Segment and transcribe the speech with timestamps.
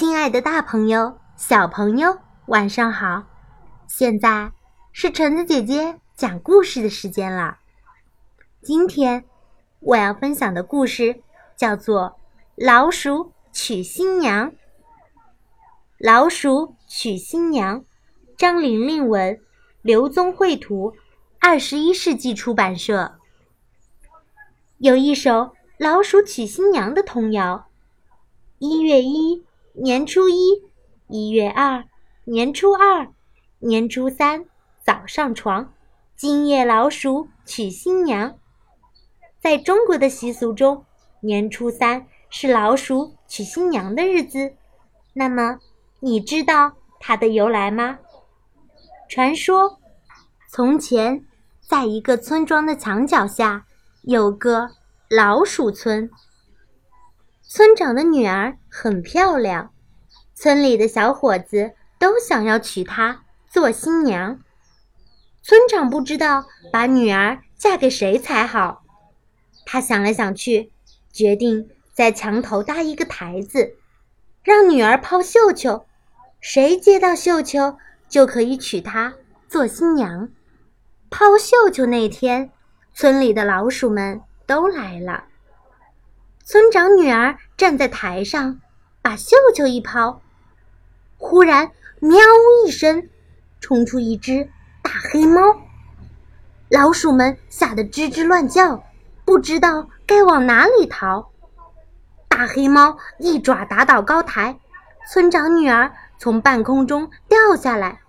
[0.00, 3.24] 亲爱的，大朋友、小朋友，晚上好！
[3.86, 4.50] 现在
[4.92, 7.58] 是橙子姐姐讲故事的时间了。
[8.62, 9.26] 今天
[9.80, 11.20] 我要分享的故事
[11.54, 12.18] 叫做
[12.66, 14.52] 《老鼠娶新娘》。
[15.98, 17.84] 老鼠娶新娘，
[18.38, 19.38] 张玲玲文，
[19.82, 20.94] 刘宗绘图，
[21.38, 23.18] 二十一世纪出版社。
[24.78, 27.68] 有一首老鼠娶新娘的童谣：
[28.58, 29.44] 一月一。
[29.72, 30.64] 年初一，
[31.06, 31.84] 一月二，
[32.24, 33.06] 年初二，
[33.60, 34.46] 年初三，
[34.84, 35.72] 早上床。
[36.16, 38.36] 今夜老鼠娶新娘。
[39.40, 40.84] 在中国的习俗中，
[41.20, 44.54] 年初三是老鼠娶新娘的日子。
[45.12, 45.60] 那么，
[46.00, 48.00] 你知道它的由来吗？
[49.08, 49.78] 传说，
[50.48, 51.24] 从前
[51.60, 53.66] 在一个村庄的墙角下
[54.02, 54.68] 有个
[55.08, 56.10] 老鼠村。
[57.52, 59.72] 村长的女儿很漂亮，
[60.36, 64.38] 村里的小伙子都想要娶她做新娘。
[65.42, 68.84] 村长不知道把女儿嫁给谁才好，
[69.66, 70.70] 他想来想去，
[71.12, 73.74] 决定在墙头搭一个台子，
[74.44, 75.86] 让女儿抛绣球，
[76.40, 79.14] 谁接到绣球就可以娶她
[79.48, 80.28] 做新娘。
[81.10, 82.52] 抛绣球那天，
[82.94, 85.24] 村里的老鼠们都来了。
[86.44, 88.60] 村长女儿站在台上，
[89.02, 90.20] 把绣球一抛，
[91.16, 92.18] 忽然“喵”
[92.66, 93.08] 一声，
[93.60, 94.48] 冲出一只
[94.82, 95.40] 大黑猫。
[96.68, 98.82] 老鼠们吓得吱吱乱叫，
[99.24, 101.30] 不知道该往哪里逃。
[102.26, 104.58] 大黑猫一爪打倒高台，
[105.08, 108.00] 村长女儿从半空中掉下来，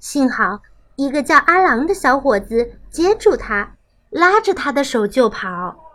[0.00, 0.60] 幸好
[0.96, 3.74] 一个叫阿郎的小伙子接住她，
[4.10, 5.85] 拉着她的手就跑。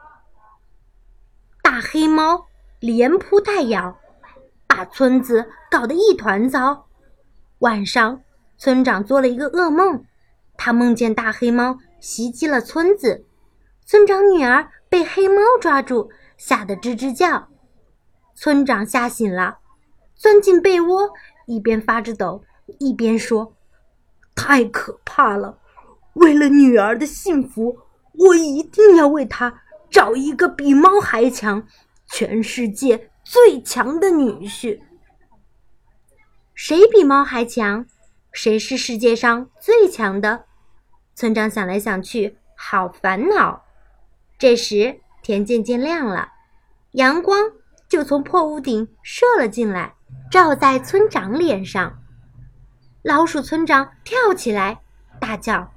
[1.82, 2.46] 黑猫
[2.80, 4.00] 连扑带咬，
[4.68, 6.88] 把村子搞得一团糟。
[7.60, 8.22] 晚上，
[8.58, 10.06] 村长做了一个噩梦，
[10.56, 13.26] 他梦见大黑猫袭击了村子，
[13.86, 17.50] 村长女儿被黑猫抓住，吓得吱吱叫。
[18.36, 19.58] 村长吓醒了，
[20.16, 21.12] 钻进被窝，
[21.46, 22.44] 一边发着抖，
[22.80, 23.54] 一边说
[24.36, 25.58] ：“太可怕了！
[26.14, 27.78] 为了女儿的幸福，
[28.14, 29.62] 我一定要为她。”
[29.92, 31.68] 找一个比猫还强、
[32.08, 34.80] 全世界最强的女婿。
[36.56, 37.86] 谁比猫还强？
[38.32, 40.46] 谁是世界上最强的？
[41.14, 43.66] 村长想来想去，好烦恼。
[44.40, 46.30] 这时天渐渐亮了，
[46.92, 47.52] 阳光
[47.90, 49.96] 就从破屋顶射了进来，
[50.32, 52.02] 照在村长脸上。
[53.04, 54.82] 老鼠村长跳起来，
[55.20, 55.74] 大叫：“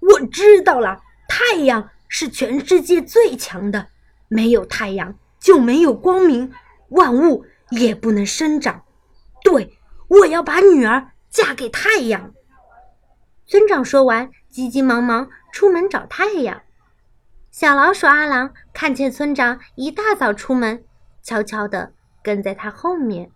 [0.00, 3.88] 我知道了，太阳！”是全世界最强的，
[4.28, 6.52] 没有太阳就没有光明，
[6.90, 8.84] 万物也不能生长。
[9.42, 9.78] 对，
[10.08, 12.32] 我要把女儿嫁给太阳。
[13.46, 16.62] 村长说完，急急忙忙出门找太阳。
[17.50, 20.84] 小老鼠阿郎看见村长一大早出门，
[21.22, 23.30] 悄悄地跟在他后面。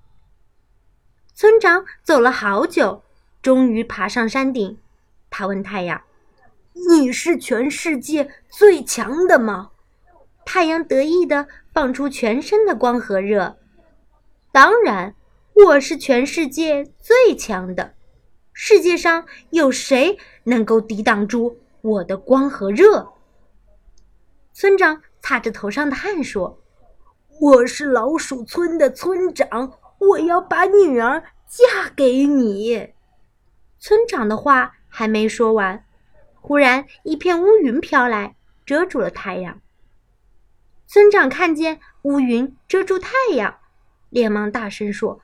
[1.32, 3.03] 村长走了好久，
[3.41, 4.78] 终于爬上山顶。
[5.30, 6.03] 他问太阳。
[6.72, 9.70] 你是全世界最强的吗？
[10.44, 13.58] 太阳得意地放出全身的光和热。
[14.53, 15.14] 当然，
[15.66, 17.94] 我是全世界最强的。
[18.53, 23.12] 世界上有谁能够抵挡住我的光和热？
[24.53, 26.60] 村长擦着头上的汗说
[27.41, 32.92] ：“我是老鼠村的村长，我要把女儿嫁给你。”
[33.78, 35.84] 村长的话还没说完。
[36.40, 38.34] 忽然，一片乌云飘来，
[38.66, 39.60] 遮住了太阳。
[40.86, 43.58] 村长看见乌云遮住太阳，
[44.08, 45.20] 连忙大声说：“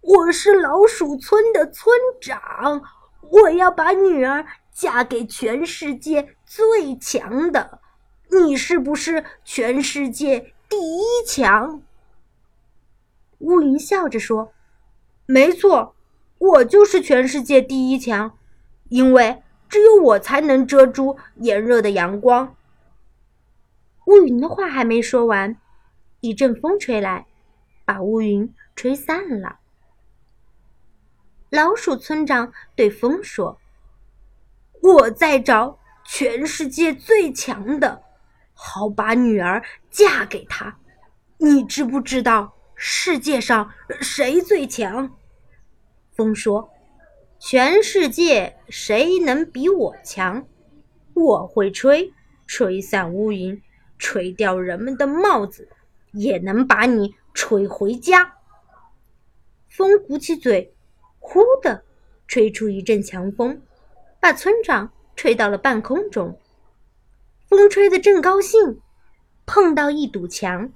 [0.00, 2.82] 我是老鼠村的村长，
[3.22, 7.80] 我要把女儿嫁给全世界最强的。
[8.30, 11.82] 你是不是全世界第一强？”
[13.40, 14.52] 乌云笑着说
[15.26, 15.96] ：“没错，
[16.38, 18.38] 我就是全世界第一强，
[18.90, 22.56] 因为……”只有我才能遮住炎热的阳光。
[24.06, 25.56] 乌云的话还没说完，
[26.20, 27.26] 一阵风吹来，
[27.84, 29.60] 把乌云吹散了。
[31.50, 33.60] 老鼠村长对风说
[34.82, 38.02] ：“我在找全世界最强的，
[38.52, 40.76] 好把女儿嫁给他。
[41.38, 45.16] 你知不知道世界上谁最强？”
[46.10, 46.68] 风说。
[47.42, 50.46] 全世界谁能比我强？
[51.14, 52.12] 我会吹，
[52.46, 53.62] 吹散乌云，
[53.98, 55.66] 吹掉人们的帽子，
[56.12, 58.34] 也能把你吹回家。
[59.70, 60.74] 风鼓起嘴，
[61.18, 61.82] 呼的
[62.28, 63.62] 吹出一阵强风，
[64.20, 66.38] 把村长吹到了半空中。
[67.48, 68.80] 风吹得正高兴，
[69.46, 70.70] 碰到一堵墙，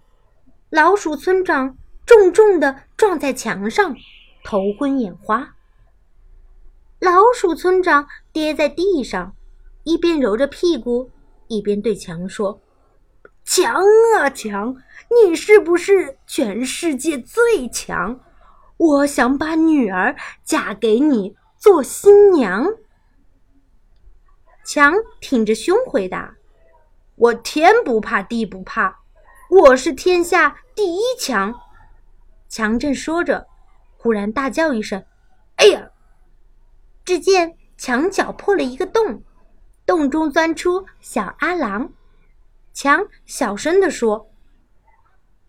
[0.70, 1.76] 老鼠村长
[2.06, 3.94] 重重的撞在墙上，
[4.42, 5.54] 头昏眼花。
[7.04, 9.36] 老鼠村长跌在地上，
[9.82, 11.10] 一边揉着屁股，
[11.48, 12.62] 一边对墙说
[13.44, 13.74] ：“墙
[14.16, 14.74] 啊墙，
[15.10, 18.20] 你是不是全世界最强？
[18.78, 22.66] 我想把女儿嫁给你做新娘。”
[24.64, 26.36] 强挺着胸回答。
[27.16, 29.00] 我天不怕地不怕，
[29.50, 31.54] 我是天下第一强。
[32.48, 33.46] 强正说着，
[33.98, 35.04] 忽然大叫一声：“！”
[37.04, 39.22] 只见墙角破了一个洞，
[39.84, 41.92] 洞中钻出小阿郎。
[42.72, 44.30] 强小声地说：“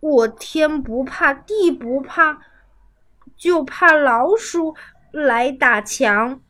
[0.00, 2.40] 我天不怕地不怕，
[3.36, 4.76] 就怕老鼠
[5.10, 6.40] 来打墙。”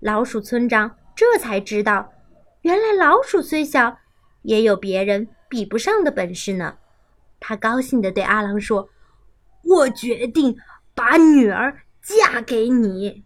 [0.00, 2.12] 老鼠村长这才知道。
[2.62, 3.98] 原来老鼠虽小，
[4.42, 6.78] 也有别人比不上的本事呢。
[7.38, 8.88] 他高兴地对阿郎说
[9.62, 10.56] ：“我决定
[10.94, 13.24] 把女儿嫁给你。”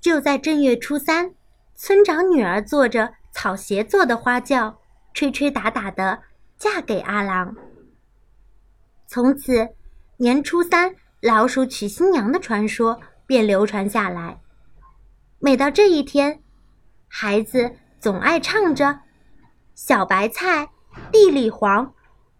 [0.00, 1.34] 就在正月初三，
[1.74, 4.78] 村长女儿坐着草鞋做的花轿，
[5.12, 6.20] 吹吹打打的
[6.56, 7.54] 嫁给阿郎。
[9.06, 9.68] 从此，
[10.16, 14.40] 年初三老鼠娶新娘的传说便流传下来。
[15.38, 16.42] 每到这一天，
[17.08, 17.76] 孩子。
[18.00, 19.00] 总爱唱着
[19.74, 20.68] ：“小白菜
[21.10, 21.94] 地里黄，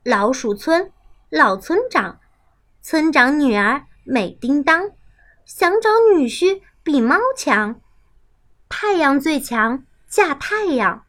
[0.04, 0.92] 老鼠村
[1.30, 2.20] 老村长，
[2.80, 4.88] 村长女儿美叮当，
[5.44, 7.82] 想找女婿比猫强。
[8.66, 11.04] 太阳最强嫁太阳，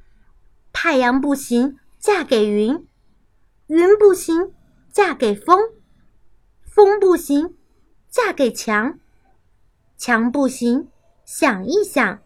[0.73, 2.85] 太阳不行嫁给云，
[3.67, 4.53] 云不行
[4.91, 5.57] 嫁给风，
[6.63, 7.55] 风不行
[8.09, 8.99] 嫁给墙，
[9.95, 10.89] 墙不行
[11.23, 12.19] 想一想，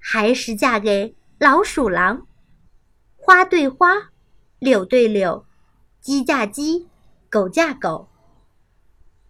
[0.00, 2.26] 还是嫁给。”老鼠狼，
[3.14, 4.10] 花对花，
[4.58, 5.46] 柳对柳，
[6.00, 6.88] 鸡嫁鸡，
[7.30, 8.08] 狗嫁狗，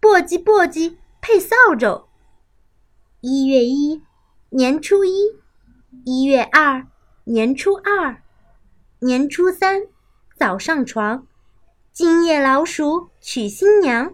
[0.01, 2.06] 簸箕簸箕配扫帚。
[3.19, 4.03] 一月一，
[4.49, 5.39] 年初一；
[6.05, 6.85] 一月二，
[7.23, 8.17] 年初二；
[8.99, 9.87] 年初三，
[10.35, 11.25] 早上床。
[11.91, 14.13] 今夜老鼠娶新娘，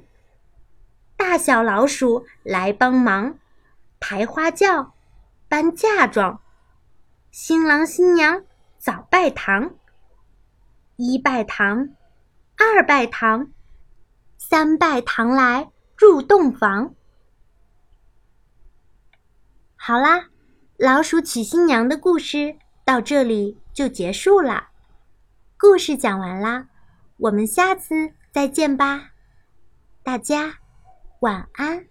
[1.18, 3.38] 大小老鼠来帮忙，
[4.00, 4.94] 抬花轿，
[5.50, 6.40] 搬嫁妆。
[7.30, 8.46] 新郎新娘
[8.78, 9.76] 早拜堂，
[10.96, 11.90] 一拜堂，
[12.56, 13.52] 二拜堂，
[14.38, 16.96] 三拜堂来入洞房。
[19.86, 20.30] 好啦，
[20.78, 24.70] 老鼠娶新娘的故事到这里就结束了。
[25.58, 26.70] 故事讲完啦，
[27.18, 29.10] 我们下次再见吧，
[30.02, 30.54] 大家
[31.20, 31.86] 晚安。